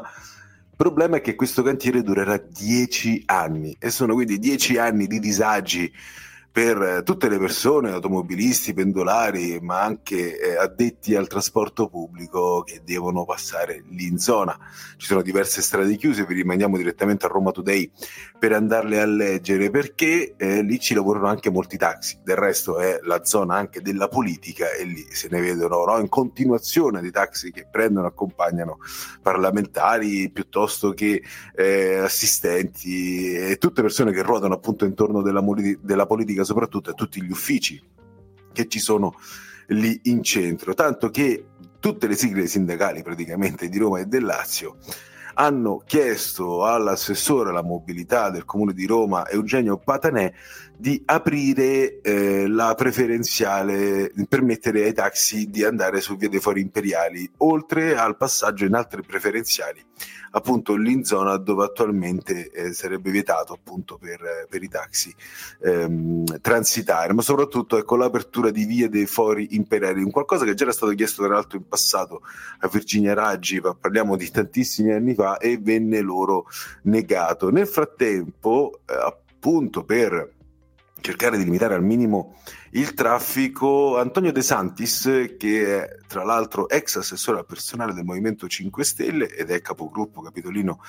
Il 0.79 0.83
problema 0.85 1.17
è 1.17 1.21
che 1.21 1.33
questo 1.33 1.63
cantiere 1.63 2.03
durerà 2.03 2.37
dieci 2.37 3.23
anni 3.25 3.75
e 3.79 3.89
sono 3.89 4.13
quindi 4.13 4.37
dieci 4.37 4.77
anni 4.77 5.07
di 5.07 5.17
disagi 5.17 5.91
per 6.57 7.03
tutte 7.03 7.29
le 7.29 7.37
persone, 7.37 7.91
automobilisti, 7.91 8.73
pendolari, 8.73 9.59
ma 9.61 9.83
anche 9.83 10.39
eh, 10.39 10.55
addetti 10.57 11.13
al 11.13 11.27
trasporto 11.27 11.87
pubblico 11.87 12.63
che 12.63 12.81
devono 12.83 13.25
passare 13.25 13.83
lì 13.89 14.07
in 14.07 14.17
zona. 14.17 14.57
Ci 14.97 15.05
sono 15.05 15.21
diverse 15.21 15.61
strade 15.61 15.95
chiuse, 15.97 16.25
vi 16.25 16.33
rimaniamo 16.33 16.75
direttamente 16.75 17.27
a 17.27 17.29
Roma 17.29 17.51
Today 17.51 17.91
per 18.39 18.53
andarle 18.53 18.99
a 18.99 19.05
leggere 19.05 19.69
perché 19.69 20.33
eh, 20.35 20.63
lì 20.63 20.79
ci 20.79 20.95
lavorano 20.95 21.27
anche 21.27 21.51
molti 21.51 21.77
taxi. 21.77 22.17
Del 22.23 22.37
resto 22.37 22.79
è 22.79 23.01
la 23.03 23.23
zona 23.23 23.55
anche 23.55 23.83
della 23.83 24.07
politica 24.07 24.71
e 24.71 24.83
lì 24.85 25.05
se 25.11 25.27
ne 25.29 25.39
vedono 25.39 25.85
no? 25.85 25.99
in 25.99 26.09
continuazione 26.09 27.01
dei 27.01 27.11
taxi 27.11 27.51
che 27.51 27.67
prendono 27.69 28.07
e 28.07 28.09
accompagnano 28.09 28.79
parlamentari 29.21 30.31
piuttosto 30.31 30.93
che 30.93 31.21
eh, 31.53 31.97
assistenti 31.99 33.35
e 33.35 33.57
tutte 33.59 33.83
persone 33.83 34.11
che 34.11 34.23
ruotano 34.23 34.55
appunto 34.55 34.85
intorno 34.85 35.21
della, 35.21 35.43
della 35.81 36.07
politica 36.07 36.45
soprattutto 36.47 36.91
a 36.91 36.93
tutti 36.93 37.21
gli 37.21 37.29
uffici 37.29 37.79
che 38.51 38.67
ci 38.67 38.79
sono 38.79 39.13
lì 39.67 39.99
in 40.03 40.23
centro, 40.23 40.73
tanto 40.73 41.09
che 41.09 41.45
tutte 41.79 42.07
le 42.07 42.15
sigle 42.15 42.47
sindacali 42.47 43.03
praticamente 43.03 43.69
di 43.69 43.77
Roma 43.77 43.99
e 43.99 44.05
del 44.05 44.23
Lazio 44.23 44.77
hanno 45.39 45.83
chiesto 45.85 46.65
all'assessore 46.65 47.49
alla 47.51 47.61
mobilità 47.61 48.31
del 48.31 48.45
comune 48.45 48.73
di 48.73 48.87
Roma 48.87 49.27
Eugenio 49.27 49.77
Patanè 49.77 50.33
di 50.75 51.01
aprire 51.05 52.01
eh, 52.01 52.47
la 52.47 52.73
preferenziale, 52.75 54.11
permettere 54.27 54.85
ai 54.85 54.93
taxi 54.93 55.49
di 55.49 55.63
andare 55.63 56.01
su 56.01 56.15
via 56.17 56.29
dei 56.29 56.39
Fori 56.39 56.61
Imperiali, 56.61 57.29
oltre 57.37 57.95
al 57.95 58.17
passaggio 58.17 58.65
in 58.65 58.73
altre 58.73 59.01
preferenziali, 59.01 59.83
appunto 60.31 60.75
lì 60.75 60.91
in 60.91 61.03
zona 61.03 61.37
dove 61.37 61.65
attualmente 61.65 62.51
eh, 62.51 62.73
sarebbe 62.73 63.11
vietato 63.11 63.53
appunto 63.53 63.97
per, 63.97 64.47
per 64.49 64.63
i 64.63 64.67
taxi 64.67 65.13
ehm, 65.61 66.39
transitare, 66.41 67.13
ma 67.13 67.21
soprattutto 67.21 67.77
ecco 67.77 67.95
l'apertura 67.95 68.49
di 68.51 68.65
vie 68.65 68.89
dei 68.89 69.05
Fori 69.05 69.55
Imperiali, 69.55 70.03
un 70.03 70.11
qualcosa 70.11 70.45
che 70.45 70.53
già 70.53 70.63
era 70.63 70.73
stato 70.73 70.93
chiesto 70.93 71.23
tra 71.23 71.33
l'altro 71.33 71.57
in 71.57 71.67
passato 71.67 72.21
a 72.59 72.67
Virginia 72.67 73.13
Raggi, 73.13 73.61
parliamo 73.61 74.15
di 74.15 74.29
tantissimi 74.29 74.91
anni 74.91 75.13
fa, 75.13 75.37
e 75.37 75.57
venne 75.57 76.01
loro 76.01 76.45
negato. 76.83 77.49
Nel 77.49 77.67
frattempo, 77.67 78.81
eh, 78.85 78.93
appunto 78.93 79.83
per 79.83 80.35
cercare 81.07 81.37
di 81.37 81.45
limitare 81.45 81.73
al 81.73 81.83
minimo 81.83 82.35
il 82.71 82.93
traffico. 82.93 83.97
Antonio 83.97 84.33
De 84.33 84.41
Santis, 84.41 85.35
che 85.37 85.81
è 85.81 85.97
tra 86.05 86.25
l'altro 86.25 86.67
ex 86.67 86.97
assessore 86.97 87.39
al 87.39 87.45
personale 87.45 87.93
del 87.93 88.03
Movimento 88.03 88.45
5 88.45 88.83
Stelle 88.83 89.33
ed 89.33 89.49
è 89.49 89.61
capogruppo 89.61 90.21
capitolino 90.21 90.81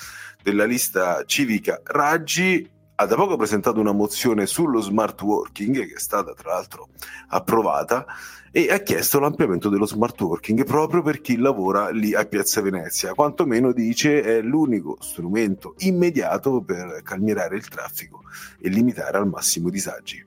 della 0.43 0.65
lista 0.65 1.23
civica 1.25 1.81
Raggi, 1.85 2.69
ha 3.01 3.07
da 3.07 3.15
poco 3.15 3.37
presentato 3.37 3.79
una 3.79 3.93
mozione 3.93 4.45
sullo 4.47 4.81
smart 4.81 5.23
working, 5.23 5.87
che 5.87 5.95
è 5.95 6.01
stata 6.01 6.35
tra 6.35 6.55
l'altro 6.55 6.89
approvata, 7.29 8.05
e 8.51 8.73
ha 8.73 8.79
chiesto 8.79 9.21
l'ampliamento 9.21 9.69
dello 9.69 9.87
smart 9.87 10.21
working 10.21 10.65
proprio 10.65 11.01
per 11.01 11.21
chi 11.21 11.37
lavora 11.37 11.91
lì 11.91 12.13
a 12.17 12.25
Piazza 12.25 12.61
Venezia. 12.61 13.15
Quantomeno 13.15 13.71
dice 13.71 14.23
è 14.23 14.41
l'unico 14.41 14.97
strumento 15.01 15.75
immediato 15.79 16.61
per 16.61 17.03
calmierare 17.05 17.55
il 17.55 17.69
traffico 17.69 18.23
e 18.59 18.69
limitare 18.69 19.17
al 19.17 19.29
massimo 19.29 19.69
i 19.69 19.71
disagi. 19.71 20.27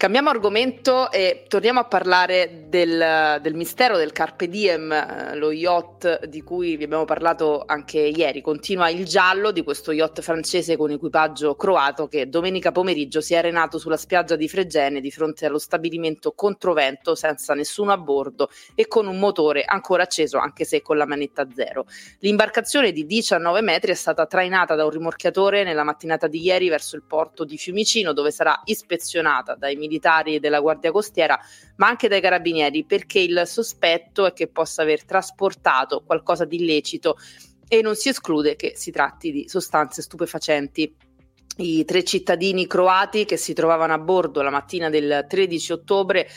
Cambiamo 0.00 0.30
argomento 0.30 1.12
e 1.12 1.44
torniamo 1.46 1.80
a 1.80 1.84
parlare 1.84 2.64
del, 2.68 3.38
del, 3.42 3.54
mistero 3.54 3.98
del 3.98 4.12
Carpe 4.12 4.48
Diem, 4.48 4.90
eh, 4.90 5.36
lo 5.36 5.52
yacht 5.52 6.24
di 6.24 6.40
cui 6.40 6.78
vi 6.78 6.84
abbiamo 6.84 7.04
parlato 7.04 7.64
anche 7.66 7.98
ieri. 7.98 8.40
Continua 8.40 8.88
il 8.88 9.04
giallo 9.04 9.50
di 9.50 9.62
questo 9.62 9.92
yacht 9.92 10.22
francese 10.22 10.78
con 10.78 10.90
equipaggio 10.90 11.54
croato 11.54 12.08
che 12.08 12.30
domenica 12.30 12.72
pomeriggio 12.72 13.20
si 13.20 13.34
è 13.34 13.36
arenato 13.36 13.76
sulla 13.76 13.98
spiaggia 13.98 14.36
di 14.36 14.48
Fregene 14.48 15.02
di 15.02 15.10
fronte 15.10 15.44
allo 15.44 15.58
stabilimento 15.58 16.32
controvento 16.32 17.14
senza 17.14 17.52
nessuno 17.52 17.92
a 17.92 17.98
bordo 17.98 18.48
e 18.74 18.88
con 18.88 19.06
un 19.06 19.18
motore 19.18 19.64
ancora 19.64 20.04
acceso 20.04 20.38
anche 20.38 20.64
se 20.64 20.80
con 20.80 20.96
la 20.96 21.04
manetta 21.04 21.46
zero. 21.54 21.84
L'imbarcazione 22.20 22.92
di 22.92 23.04
19 23.04 23.60
metri 23.60 23.92
è 23.92 23.96
stata 23.96 24.24
trainata 24.24 24.74
da 24.74 24.84
un 24.84 24.90
rimorchiatore 24.92 25.62
nella 25.62 25.84
mattinata 25.84 26.26
di 26.26 26.40
ieri 26.40 26.70
verso 26.70 26.96
il 26.96 27.02
porto 27.06 27.44
di 27.44 27.58
Fiumicino 27.58 28.14
dove 28.14 28.30
sarà 28.30 28.62
ispezionata 28.64 29.56
dai 29.56 29.72
militari 29.72 29.88
militari 29.90 30.38
della 30.38 30.60
Guardia 30.60 30.92
Costiera, 30.92 31.38
ma 31.76 31.88
anche 31.88 32.06
dai 32.06 32.20
carabinieri, 32.20 32.84
perché 32.84 33.18
il 33.18 33.42
sospetto 33.44 34.26
è 34.26 34.32
che 34.32 34.46
possa 34.46 34.82
aver 34.82 35.04
trasportato 35.04 36.04
qualcosa 36.06 36.44
di 36.44 36.60
illecito 36.60 37.16
e 37.68 37.82
non 37.82 37.96
si 37.96 38.08
esclude 38.08 38.54
che 38.54 38.72
si 38.76 38.92
tratti 38.92 39.32
di 39.32 39.48
sostanze 39.48 40.00
stupefacenti. 40.02 40.94
I 41.56 41.84
tre 41.84 42.04
cittadini 42.04 42.66
croati 42.66 43.24
che 43.24 43.36
si 43.36 43.52
trovavano 43.52 43.92
a 43.92 43.98
bordo 43.98 44.40
la 44.40 44.50
mattina 44.50 44.88
del 44.88 45.26
13 45.28 45.72
ottobre 45.72 46.28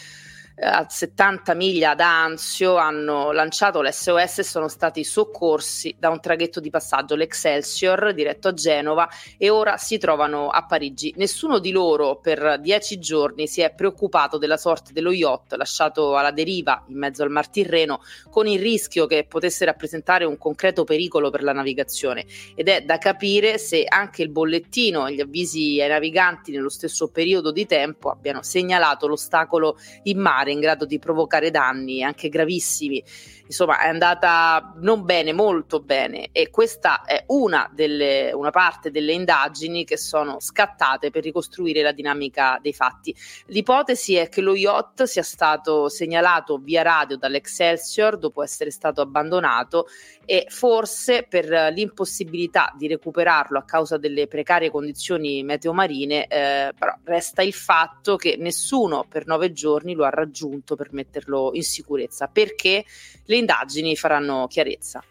a 0.61 0.85
70 0.87 1.55
miglia 1.55 1.95
da 1.95 2.23
Anzio 2.23 2.75
hanno 2.75 3.31
lanciato 3.31 3.81
l'SOS 3.81 4.39
e 4.39 4.43
sono 4.43 4.67
stati 4.67 5.03
soccorsi 5.03 5.95
da 5.97 6.09
un 6.09 6.19
traghetto 6.19 6.59
di 6.59 6.69
passaggio, 6.69 7.15
l'Excelsior, 7.15 8.13
diretto 8.13 8.49
a 8.49 8.53
Genova 8.53 9.09
e 9.37 9.49
ora 9.49 9.77
si 9.77 9.97
trovano 9.97 10.49
a 10.49 10.65
Parigi. 10.65 11.13
Nessuno 11.17 11.57
di 11.57 11.71
loro 11.71 12.17
per 12.17 12.59
dieci 12.59 12.99
giorni 12.99 13.47
si 13.47 13.61
è 13.61 13.73
preoccupato 13.73 14.37
della 14.37 14.57
sorte 14.57 14.93
dello 14.93 15.11
yacht 15.11 15.53
lasciato 15.53 16.15
alla 16.15 16.31
deriva 16.31 16.83
in 16.87 16.97
mezzo 16.97 17.23
al 17.23 17.31
Mar 17.31 17.49
Tirreno 17.49 18.01
con 18.29 18.47
il 18.47 18.59
rischio 18.59 19.07
che 19.07 19.25
potesse 19.27 19.65
rappresentare 19.65 20.23
un 20.23 20.37
concreto 20.37 20.83
pericolo 20.83 21.31
per 21.31 21.41
la 21.41 21.53
navigazione 21.53 22.25
ed 22.55 22.67
è 22.67 22.81
da 22.81 22.99
capire 22.99 23.57
se 23.57 23.85
anche 23.87 24.21
il 24.21 24.29
bollettino 24.29 25.07
e 25.07 25.15
gli 25.15 25.21
avvisi 25.21 25.81
ai 25.81 25.89
naviganti 25.89 26.51
nello 26.51 26.69
stesso 26.69 27.09
periodo 27.09 27.51
di 27.51 27.65
tempo 27.65 28.09
abbiano 28.09 28.43
segnalato 28.43 29.07
l'ostacolo 29.07 29.77
in 30.03 30.19
mare 30.19 30.42
in 30.51 30.59
grado 30.59 30.85
di 30.85 30.99
provocare 30.99 31.51
danni 31.51 32.03
anche 32.03 32.29
gravissimi. 32.29 33.03
Insomma, 33.45 33.79
è 33.79 33.87
andata 33.87 34.73
non 34.77 35.03
bene, 35.03 35.33
molto 35.33 35.79
bene. 35.79 36.29
E 36.31 36.49
questa 36.49 37.03
è 37.03 37.23
una, 37.27 37.69
delle, 37.73 38.31
una 38.33 38.51
parte 38.51 38.89
delle 38.89 39.11
indagini 39.11 39.83
che 39.83 39.97
sono 39.97 40.39
scattate 40.39 41.11
per 41.11 41.23
ricostruire 41.23 41.81
la 41.81 41.91
dinamica 41.91 42.57
dei 42.61 42.73
fatti. 42.73 43.15
L'ipotesi 43.47 44.15
è 44.15 44.29
che 44.29 44.41
lo 44.41 44.55
yacht 44.55 45.03
sia 45.03 45.23
stato 45.23 45.89
segnalato 45.89 46.57
via 46.57 46.83
radio 46.83 47.17
dall'Excelsior 47.17 48.17
dopo 48.17 48.41
essere 48.41 48.71
stato 48.71 49.01
abbandonato 49.01 49.87
e 50.25 50.45
forse 50.47 51.25
per 51.27 51.73
l'impossibilità 51.73 52.73
di 52.77 52.87
recuperarlo 52.87 53.57
a 53.57 53.63
causa 53.63 53.97
delle 53.97 54.27
precarie 54.27 54.71
condizioni 54.71 55.43
meteomarine, 55.43 56.27
eh, 56.27 56.73
però 56.77 56.95
resta 57.03 57.41
il 57.41 57.53
fatto 57.53 58.15
che 58.15 58.37
nessuno 58.39 59.05
per 59.07 59.25
nove 59.27 59.51
giorni 59.51 59.93
lo 59.93 60.05
ha 60.05 60.09
raggiunto 60.09 60.75
per 60.75 60.93
metterlo 60.93 61.51
in 61.53 61.63
sicurezza, 61.63 62.27
perché? 62.27 62.85
le 63.25 63.32
indagini 63.37 63.95
faranno 63.95 64.47
chiarezza. 64.47 65.03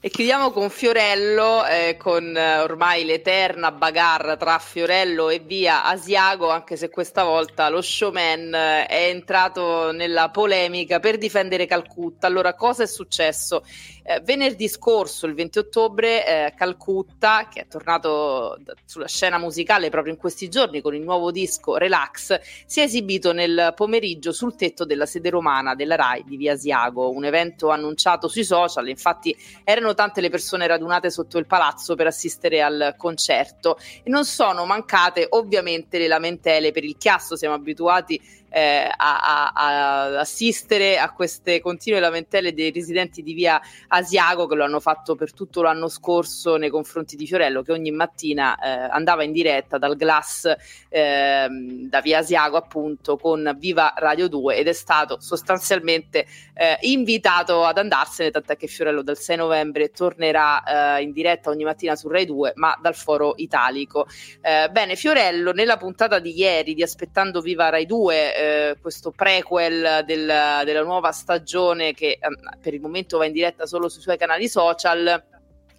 E 0.00 0.10
chiudiamo 0.10 0.52
con 0.52 0.70
Fiorello, 0.70 1.66
eh, 1.66 1.96
con 1.98 2.36
eh, 2.36 2.58
ormai 2.58 3.04
l'eterna 3.04 3.72
bagarra 3.72 4.36
tra 4.36 4.60
Fiorello 4.60 5.28
e 5.28 5.40
via 5.40 5.84
Asiago, 5.86 6.50
anche 6.50 6.76
se 6.76 6.88
questa 6.88 7.24
volta 7.24 7.68
lo 7.68 7.82
showman 7.82 8.54
eh, 8.54 8.86
è 8.86 9.08
entrato 9.08 9.90
nella 9.90 10.30
polemica 10.30 11.00
per 11.00 11.18
difendere 11.18 11.66
Calcutta. 11.66 12.28
Allora, 12.28 12.54
cosa 12.54 12.84
è 12.84 12.86
successo? 12.86 13.64
Eh, 14.04 14.20
venerdì 14.20 14.68
scorso, 14.68 15.26
il 15.26 15.34
20 15.34 15.58
ottobre, 15.58 16.24
eh, 16.24 16.54
Calcutta, 16.56 17.48
che 17.52 17.62
è 17.62 17.66
tornato 17.66 18.56
d- 18.60 18.72
sulla 18.84 19.08
scena 19.08 19.36
musicale 19.36 19.90
proprio 19.90 20.14
in 20.14 20.18
questi 20.18 20.48
giorni 20.48 20.80
con 20.80 20.94
il 20.94 21.02
nuovo 21.02 21.30
disco 21.32 21.76
Relax, 21.76 22.40
si 22.64 22.80
è 22.80 22.84
esibito 22.84 23.32
nel 23.32 23.72
pomeriggio 23.74 24.32
sul 24.32 24.54
tetto 24.54 24.86
della 24.86 25.04
sede 25.06 25.28
romana 25.28 25.74
della 25.74 25.96
RAI 25.96 26.24
di 26.24 26.36
Via 26.36 26.52
Asiago, 26.52 27.10
un 27.10 27.24
evento 27.26 27.68
annunciato 27.68 28.28
sui 28.28 28.44
social, 28.44 28.88
infatti 28.88 29.36
erano 29.62 29.87
tante 29.94 30.20
le 30.20 30.30
persone 30.30 30.66
radunate 30.66 31.10
sotto 31.10 31.38
il 31.38 31.46
palazzo 31.46 31.94
per 31.94 32.06
assistere 32.06 32.62
al 32.62 32.94
concerto. 32.96 33.78
E 34.02 34.10
non 34.10 34.24
sono 34.24 34.64
mancate 34.64 35.26
ovviamente 35.30 35.98
le 35.98 36.08
lamentele 36.08 36.72
per 36.72 36.84
il 36.84 36.96
chiasso, 36.96 37.36
siamo 37.36 37.54
abituati 37.54 38.20
eh, 38.50 38.90
a, 38.94 39.52
a, 39.54 40.18
assistere 40.20 40.98
a 40.98 41.12
queste 41.12 41.60
continue 41.60 42.00
lamentele 42.00 42.54
dei 42.54 42.70
residenti 42.70 43.22
di 43.22 43.32
via 43.32 43.60
Asiago 43.88 44.46
che 44.46 44.54
lo 44.54 44.64
hanno 44.64 44.80
fatto 44.80 45.14
per 45.14 45.32
tutto 45.32 45.62
l'anno 45.62 45.88
scorso 45.88 46.56
nei 46.56 46.70
confronti 46.70 47.16
di 47.16 47.26
Fiorello 47.26 47.62
che 47.62 47.72
ogni 47.72 47.90
mattina 47.90 48.56
eh, 48.58 48.68
andava 48.90 49.22
in 49.22 49.32
diretta 49.32 49.78
dal 49.78 49.96
Glass 49.96 50.50
eh, 50.88 51.46
da 51.48 52.00
via 52.00 52.18
Asiago 52.18 52.56
appunto 52.56 53.16
con 53.16 53.56
Viva 53.58 53.92
Radio 53.96 54.28
2 54.28 54.56
ed 54.56 54.68
è 54.68 54.72
stato 54.72 55.18
sostanzialmente 55.20 56.26
eh, 56.54 56.78
invitato 56.82 57.64
ad 57.64 57.78
andarsene 57.78 58.30
tant'è 58.30 58.56
che 58.56 58.66
Fiorello 58.66 59.02
dal 59.02 59.18
6 59.18 59.36
novembre 59.36 59.90
tornerà 59.90 60.96
eh, 60.98 61.02
in 61.02 61.12
diretta 61.12 61.50
ogni 61.50 61.64
mattina 61.64 61.96
su 61.96 62.08
Rai 62.08 62.26
2 62.26 62.52
ma 62.56 62.76
dal 62.80 62.94
foro 62.94 63.34
italico. 63.36 64.06
Eh, 64.40 64.68
bene 64.70 64.96
Fiorello 64.96 65.52
nella 65.52 65.76
puntata 65.76 66.18
di 66.18 66.36
ieri 66.38 66.74
di 66.74 66.82
Aspettando 66.82 67.40
Viva 67.40 67.68
Rai 67.68 67.86
2 67.86 68.34
eh, 68.38 68.76
questo 68.80 69.10
prequel 69.10 70.04
del, 70.06 70.62
della 70.64 70.82
nuova 70.82 71.10
stagione 71.12 71.92
che 71.92 72.18
eh, 72.20 72.58
per 72.60 72.72
il 72.74 72.80
momento 72.80 73.18
va 73.18 73.26
in 73.26 73.32
diretta 73.32 73.66
solo 73.66 73.88
sui 73.88 74.00
suoi 74.00 74.16
canali 74.16 74.48
social 74.48 75.22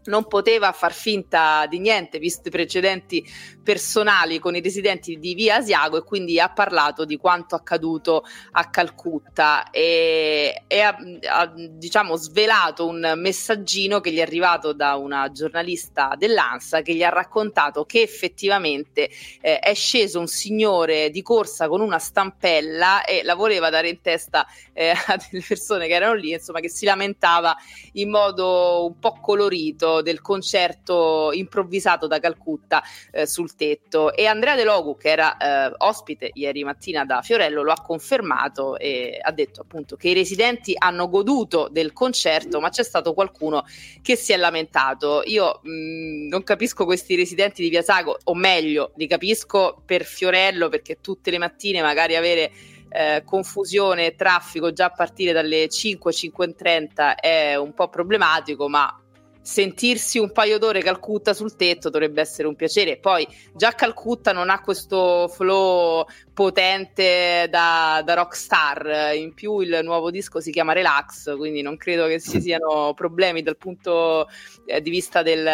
non 0.05 0.27
poteva 0.27 0.71
far 0.71 0.93
finta 0.93 1.65
di 1.67 1.79
niente, 1.79 2.19
visto 2.19 2.47
i 2.47 2.51
precedenti 2.51 3.25
personali 3.63 4.39
con 4.39 4.55
i 4.55 4.61
residenti 4.61 5.19
di 5.19 5.33
Via 5.33 5.57
Asiago 5.57 5.97
e 5.97 6.03
quindi 6.03 6.39
ha 6.39 6.49
parlato 6.49 7.05
di 7.05 7.17
quanto 7.17 7.55
accaduto 7.55 8.23
a 8.51 8.69
Calcutta. 8.69 9.69
E, 9.69 10.63
e 10.67 10.79
ha, 10.79 10.97
ha, 11.27 11.53
diciamo 11.55 12.15
svelato 12.15 12.87
un 12.87 13.13
messaggino 13.17 13.99
che 13.99 14.11
gli 14.11 14.17
è 14.17 14.21
arrivato 14.21 14.73
da 14.73 14.95
una 14.95 15.31
giornalista 15.31 16.15
dell'ANSA 16.17 16.81
che 16.81 16.93
gli 16.93 17.03
ha 17.03 17.09
raccontato 17.09 17.85
che 17.85 18.01
effettivamente 18.01 19.09
eh, 19.41 19.59
è 19.59 19.73
sceso 19.73 20.19
un 20.19 20.27
signore 20.27 21.09
di 21.09 21.21
corsa 21.21 21.67
con 21.67 21.81
una 21.81 21.99
stampella 21.99 23.03
e 23.03 23.21
la 23.23 23.35
voleva 23.35 23.69
dare 23.69 23.89
in 23.89 24.01
testa 24.01 24.47
eh, 24.73 24.89
a 25.07 25.19
delle 25.29 25.43
persone 25.45 25.87
che 25.87 25.93
erano 25.93 26.13
lì, 26.13 26.31
insomma 26.31 26.59
che 26.59 26.69
si 26.69 26.85
lamentava 26.85 27.55
in 27.93 28.09
modo 28.09 28.85
un 28.85 28.99
po' 28.99 29.19
colorito 29.21 29.88
del 30.01 30.21
concerto 30.21 31.31
improvvisato 31.33 32.07
da 32.07 32.19
Calcutta 32.19 32.81
eh, 33.11 33.25
sul 33.25 33.55
tetto. 33.55 34.13
E 34.13 34.25
Andrea 34.25 34.55
De 34.55 34.63
Logu 34.63 34.97
che 34.97 35.09
era 35.09 35.37
eh, 35.37 35.73
ospite 35.77 36.31
ieri 36.33 36.63
mattina 36.63 37.05
da 37.05 37.21
Fiorello 37.21 37.63
lo 37.63 37.71
ha 37.71 37.81
confermato 37.81 38.77
e 38.77 39.19
ha 39.21 39.31
detto 39.31 39.61
appunto 39.61 39.95
che 39.95 40.09
i 40.09 40.13
residenti 40.13 40.73
hanno 40.77 41.09
goduto 41.09 41.67
del 41.71 41.93
concerto 41.93 42.59
ma 42.59 42.69
c'è 42.69 42.83
stato 42.83 43.13
qualcuno 43.13 43.65
che 44.01 44.15
si 44.15 44.31
è 44.31 44.37
lamentato. 44.37 45.21
Io 45.25 45.59
mh, 45.61 45.69
mm, 45.69 46.27
non 46.27 46.43
capisco 46.43 46.85
questi 46.85 47.15
residenti 47.15 47.61
di 47.61 47.69
Piasago 47.69 48.19
o 48.23 48.33
meglio 48.33 48.91
li 48.95 49.07
capisco 49.07 49.81
per 49.85 50.03
Fiorello 50.03 50.69
perché 50.69 50.99
tutte 51.01 51.31
le 51.31 51.37
mattine 51.37 51.81
magari 51.81 52.15
avere 52.15 52.51
eh, 52.89 53.23
confusione 53.25 54.07
e 54.07 54.15
traffico 54.15 54.73
già 54.73 54.85
a 54.85 54.91
partire 54.91 55.31
dalle 55.31 55.67
5, 55.67 56.11
5.30 56.11 57.15
è 57.15 57.55
un 57.55 57.73
po' 57.73 57.89
problematico, 57.89 58.67
ma 58.67 59.01
sentirsi 59.49 60.19
un 60.19 60.31
paio 60.31 60.59
d'ore 60.59 60.83
Calcutta 60.83 61.33
sul 61.33 61.55
tetto 61.55 61.89
dovrebbe 61.89 62.21
essere 62.21 62.47
un 62.47 62.55
piacere. 62.55 62.97
Poi 62.97 63.27
già 63.55 63.71
Calcutta 63.71 64.31
non 64.31 64.51
ha 64.51 64.61
questo 64.61 65.27
flow 65.27 66.05
potente 66.31 67.47
da, 67.49 68.03
da 68.05 68.13
rockstar, 68.13 69.15
in 69.15 69.33
più 69.33 69.59
il 69.59 69.79
nuovo 69.81 70.11
disco 70.11 70.39
si 70.39 70.51
chiama 70.51 70.73
Relax, 70.73 71.35
quindi 71.35 71.63
non 71.63 71.77
credo 71.77 72.05
che 72.05 72.21
ci 72.21 72.39
siano 72.39 72.93
problemi 72.93 73.41
dal 73.41 73.57
punto 73.57 74.27
eh, 74.65 74.81
di 74.81 74.89
vista 74.91 75.23
del, 75.23 75.49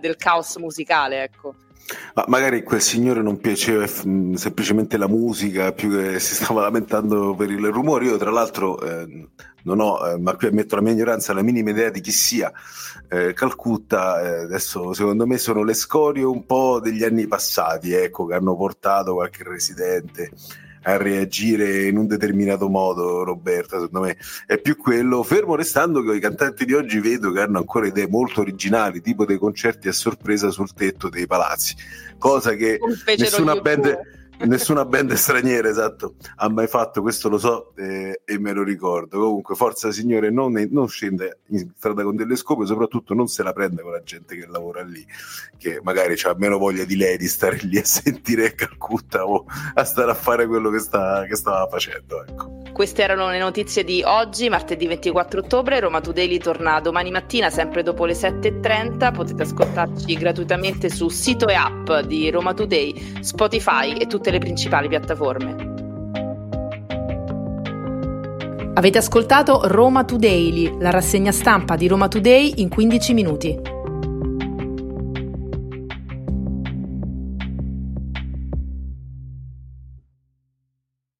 del 0.00 0.16
caos 0.16 0.56
musicale. 0.56 1.22
Ecco. 1.22 1.54
Ma 2.14 2.24
magari 2.26 2.64
quel 2.64 2.80
signore 2.80 3.22
non 3.22 3.38
piaceva 3.38 3.86
f- 3.86 4.34
semplicemente 4.34 4.96
la 4.96 5.06
musica, 5.06 5.70
più 5.70 5.92
che 5.92 6.18
si 6.18 6.34
stava 6.34 6.62
lamentando 6.62 7.32
per 7.36 7.48
il 7.48 7.64
rumore. 7.68 8.06
Io, 8.06 8.16
tra 8.16 8.32
l'altro, 8.32 8.80
eh, 8.80 9.28
non 9.66 9.80
ho, 9.80 10.06
eh, 10.06 10.16
ma 10.16 10.34
qui 10.36 10.46
ammetto 10.46 10.76
la 10.76 10.80
mia 10.80 10.92
ignoranza, 10.92 11.34
la 11.34 11.42
minima 11.42 11.70
idea 11.70 11.90
di 11.90 12.00
chi 12.00 12.12
sia 12.12 12.50
eh, 13.08 13.32
Calcutta. 13.32 14.22
Eh, 14.22 14.40
adesso, 14.44 14.92
secondo 14.94 15.26
me, 15.26 15.38
sono 15.38 15.62
le 15.64 15.74
scorie 15.74 16.24
un 16.24 16.46
po' 16.46 16.80
degli 16.80 17.04
anni 17.04 17.26
passati, 17.26 17.92
ecco, 17.92 18.26
che 18.26 18.34
hanno 18.34 18.56
portato 18.56 19.14
qualche 19.14 19.42
residente 19.42 20.30
a 20.88 20.96
reagire 20.96 21.88
in 21.88 21.96
un 21.96 22.06
determinato 22.06 22.68
modo, 22.68 23.24
Roberta, 23.24 23.80
secondo 23.80 24.06
me 24.06 24.16
è 24.46 24.60
più 24.60 24.76
quello, 24.76 25.24
fermo 25.24 25.56
restando 25.56 26.00
che 26.00 26.14
i 26.14 26.20
cantanti 26.20 26.64
di 26.64 26.74
oggi 26.74 27.00
vedo 27.00 27.32
che 27.32 27.40
hanno 27.40 27.58
ancora 27.58 27.88
idee 27.88 28.06
molto 28.06 28.42
originali, 28.42 29.00
tipo 29.00 29.24
dei 29.24 29.36
concerti 29.36 29.88
a 29.88 29.92
sorpresa 29.92 30.52
sul 30.52 30.72
tetto 30.72 31.08
dei 31.08 31.26
palazzi, 31.26 31.74
cosa 32.18 32.52
che 32.52 32.78
nessuna 33.18 33.56
band 33.56 33.98
nessuna 34.44 34.84
band 34.84 35.12
straniera 35.14 35.68
esatto 35.68 36.14
ha 36.36 36.48
mai 36.48 36.66
fatto 36.66 37.00
questo 37.00 37.28
lo 37.28 37.38
so 37.38 37.72
eh, 37.76 38.20
e 38.24 38.38
me 38.38 38.52
lo 38.52 38.62
ricordo 38.62 39.18
comunque 39.18 39.54
forza 39.54 39.90
signore 39.90 40.30
non, 40.30 40.52
non, 40.70 40.88
scende 40.88 41.38
in 41.48 41.70
strada 41.76 42.02
con 42.02 42.16
delle 42.16 42.36
scope 42.36 42.66
soprattutto 42.66 43.14
non 43.14 43.28
se 43.28 43.42
la 43.42 43.52
prende 43.52 43.82
con 43.82 43.92
la 43.92 44.02
gente 44.02 44.36
che 44.36 44.46
lavora 44.46 44.82
lì 44.82 45.04
che 45.56 45.80
magari 45.82 46.14
ha 46.22 46.34
meno 46.36 46.58
voglia 46.58 46.84
di 46.84 46.96
lei 46.96 47.16
di 47.16 47.28
stare 47.28 47.58
lì 47.62 47.78
a 47.78 47.84
sentire 47.84 48.54
Calcutta 48.54 49.24
o 49.26 49.46
a 49.74 49.84
stare 49.84 50.10
a 50.10 50.14
fare 50.14 50.46
quello 50.46 50.70
che, 50.70 50.78
sta, 50.78 51.24
che 51.24 51.36
stava 51.36 51.66
facendo 51.68 52.24
ecco. 52.24 52.65
Queste 52.76 53.02
erano 53.02 53.30
le 53.30 53.38
notizie 53.38 53.84
di 53.84 54.02
oggi 54.04 54.50
martedì 54.50 54.86
24 54.86 55.40
ottobre 55.40 55.80
Roma 55.80 56.02
Today 56.02 56.36
torna 56.36 56.78
domani 56.80 57.10
mattina 57.10 57.48
sempre 57.48 57.82
dopo 57.82 58.04
le 58.04 58.12
7.30 58.12 59.14
potete 59.14 59.44
ascoltarci 59.44 60.14
gratuitamente 60.14 60.90
su 60.90 61.08
sito 61.08 61.48
e 61.48 61.54
app 61.54 61.90
di 62.04 62.28
Roma 62.30 62.52
Today 62.52 63.22
Spotify 63.22 63.94
e 63.94 64.06
tutte 64.06 64.30
le 64.30 64.40
principali 64.40 64.88
piattaforme. 64.88 65.72
Avete 68.74 68.98
ascoltato 68.98 69.60
Roma 69.68 70.04
Today, 70.04 70.76
la 70.78 70.90
rassegna 70.90 71.32
stampa 71.32 71.76
di 71.76 71.88
Roma 71.88 72.08
Today 72.08 72.52
in 72.56 72.68
15 72.68 73.14
minuti. 73.14 73.75